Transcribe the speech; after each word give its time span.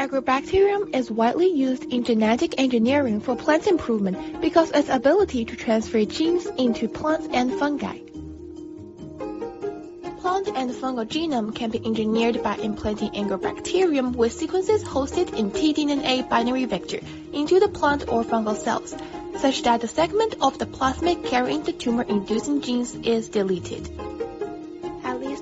Agrobacterium 0.00 0.96
is 0.96 1.10
widely 1.10 1.52
used 1.52 1.84
in 1.92 2.04
genetic 2.04 2.58
engineering 2.58 3.20
for 3.20 3.36
plant 3.36 3.66
improvement 3.66 4.40
because 4.40 4.70
its 4.70 4.88
ability 4.88 5.44
to 5.44 5.56
transfer 5.56 6.02
genes 6.06 6.46
into 6.56 6.88
plants 6.88 7.28
and 7.34 7.52
fungi. 7.52 7.98
Plant 10.22 10.48
and 10.56 10.70
fungal 10.70 11.04
genome 11.04 11.54
can 11.54 11.68
be 11.68 11.84
engineered 11.84 12.42
by 12.42 12.56
implanting 12.56 13.10
Agrobacterium 13.10 14.16
with 14.16 14.32
sequences 14.32 14.82
hosted 14.82 15.34
in 15.34 15.50
tDNA 15.50 16.30
binary 16.30 16.64
vector 16.64 17.00
into 17.34 17.60
the 17.60 17.68
plant 17.68 18.08
or 18.08 18.24
fungal 18.24 18.56
cells, 18.56 18.96
such 19.36 19.62
that 19.64 19.82
the 19.82 19.88
segment 19.88 20.34
of 20.40 20.56
the 20.56 20.64
plasmid 20.64 21.26
carrying 21.26 21.62
the 21.62 21.74
tumor-inducing 21.74 22.62
genes 22.62 22.94
is 22.94 23.28
deleted 23.28 24.09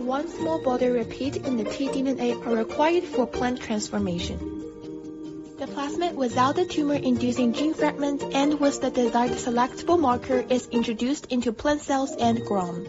one 0.00 0.28
small 0.28 0.62
border 0.62 0.92
repeat 0.92 1.36
in 1.36 1.56
the 1.56 1.64
tDNA 1.64 2.46
are 2.46 2.56
required 2.56 3.04
for 3.04 3.26
plant 3.26 3.60
transformation. 3.60 4.38
The 5.58 5.66
plasmid 5.66 6.14
without 6.14 6.56
the 6.56 6.64
tumor-inducing 6.64 7.52
gene 7.52 7.74
fragment 7.74 8.22
and 8.34 8.58
with 8.58 8.80
the 8.80 8.90
desired 8.90 9.32
selectable 9.32 10.00
marker 10.00 10.44
is 10.48 10.68
introduced 10.68 11.26
into 11.26 11.52
plant 11.52 11.82
cells 11.82 12.12
and 12.18 12.40
grown. 12.46 12.86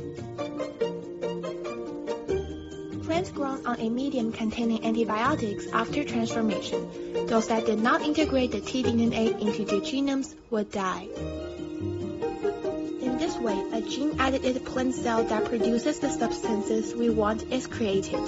Plants 3.03 3.31
grown 3.31 3.65
on 3.65 3.79
a 3.79 3.89
medium 3.89 4.31
containing 4.31 4.85
antibiotics 4.85 5.67
after 5.73 6.05
transformation, 6.05 6.89
those 7.27 7.47
that 7.49 7.65
did 7.65 7.79
not 7.79 8.01
integrate 8.01 8.51
the 8.51 8.61
tDNA 8.61 9.41
into 9.41 9.65
their 9.65 9.81
genomes 9.81 10.33
would 10.49 10.71
die 10.71 11.09
way, 13.41 13.63
a 13.73 13.81
gene-edited 13.81 14.63
plant 14.65 14.93
cell 14.93 15.23
that 15.23 15.45
produces 15.45 15.99
the 15.99 16.09
substances 16.09 16.93
we 16.95 17.09
want 17.09 17.43
is 17.51 17.67
created. 17.67 18.19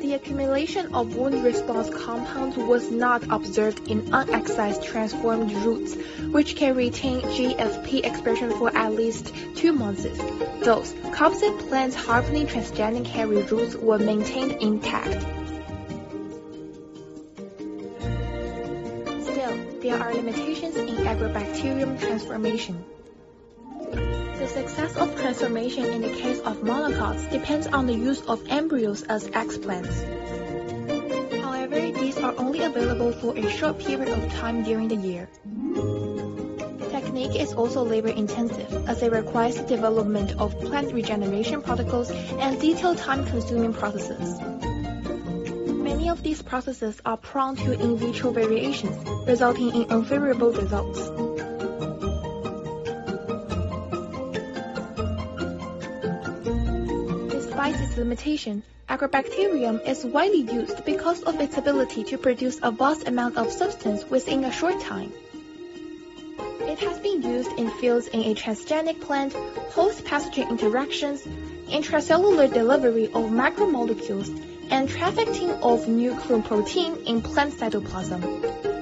The 0.00 0.14
accumulation 0.14 0.94
of 0.94 1.16
wound 1.16 1.42
response 1.42 1.90
compounds 1.90 2.56
was 2.56 2.90
not 2.90 3.24
observed 3.30 3.88
in 3.88 4.12
unexcised 4.12 4.82
transformed 4.82 5.52
roots, 5.52 5.94
which 6.30 6.56
can 6.56 6.76
retain 6.76 7.20
GFP 7.20 8.04
expression 8.04 8.50
for 8.50 8.74
at 8.76 8.92
least 8.92 9.32
two 9.54 9.72
months. 9.72 10.06
Those 10.64 10.94
composite 11.12 11.58
plants 11.68 11.96
harboring 11.96 12.46
transgenic 12.46 13.06
hairy 13.06 13.42
roots 13.42 13.74
were 13.74 13.98
maintained 13.98 14.52
intact. 14.62 15.47
There 19.80 19.96
are 19.96 20.12
limitations 20.12 20.74
in 20.74 20.88
agrobacterium 21.06 22.00
transformation. 22.00 22.84
The 23.92 24.48
success 24.48 24.96
of 24.96 25.14
transformation 25.20 25.84
in 25.84 26.02
the 26.02 26.10
case 26.10 26.40
of 26.40 26.58
monocots 26.58 27.30
depends 27.30 27.68
on 27.68 27.86
the 27.86 27.94
use 27.94 28.20
of 28.22 28.42
embryos 28.48 29.02
as 29.04 29.28
explants. 29.28 29.94
However, 31.40 31.80
these 31.80 32.18
are 32.18 32.34
only 32.38 32.62
available 32.64 33.12
for 33.12 33.36
a 33.36 33.48
short 33.50 33.78
period 33.78 34.08
of 34.08 34.32
time 34.32 34.64
during 34.64 34.88
the 34.88 34.96
year. 34.96 35.28
The 35.44 36.88
Technique 36.90 37.40
is 37.40 37.52
also 37.52 37.84
labor 37.84 38.08
intensive 38.08 38.88
as 38.88 39.02
it 39.02 39.12
requires 39.12 39.56
the 39.56 39.62
development 39.62 40.32
of 40.40 40.58
plant 40.58 40.92
regeneration 40.92 41.62
protocols 41.62 42.10
and 42.10 42.60
detailed 42.60 42.98
time 42.98 43.24
consuming 43.26 43.72
processes. 43.72 44.57
Many 45.98 46.10
of 46.10 46.22
these 46.22 46.40
processes 46.42 47.02
are 47.04 47.16
prone 47.16 47.56
to 47.56 47.72
in 47.72 47.96
vitro 47.96 48.30
variations, 48.30 48.96
resulting 49.26 49.74
in 49.74 49.90
unfavorable 49.90 50.52
results. 50.52 51.00
Despite 57.32 57.80
its 57.80 57.96
limitation, 57.96 58.62
agrobacterium 58.88 59.84
is 59.88 60.04
widely 60.04 60.42
used 60.42 60.84
because 60.84 61.24
of 61.24 61.40
its 61.40 61.58
ability 61.58 62.04
to 62.04 62.16
produce 62.16 62.60
a 62.62 62.70
vast 62.70 63.08
amount 63.08 63.36
of 63.36 63.50
substance 63.50 64.04
within 64.08 64.44
a 64.44 64.52
short 64.52 64.80
time. 64.80 65.12
It 66.60 66.78
has 66.80 66.98
been 67.00 67.22
used 67.22 67.52
in 67.52 67.70
fields 67.70 68.08
in 68.08 68.20
a 68.20 68.34
transgenic 68.34 69.00
plant, 69.00 69.32
host-pathogen 69.72 70.50
interactions, 70.50 71.22
intracellular 71.68 72.52
delivery 72.52 73.06
of 73.06 73.30
macromolecules, 73.30 74.28
and 74.70 74.88
trafficking 74.88 75.50
of 75.50 75.86
nucleoprotein 75.86 77.06
in 77.06 77.22
plant 77.22 77.54
cytoplasm. 77.54 78.77